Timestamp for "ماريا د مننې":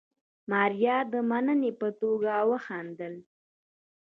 0.51-1.71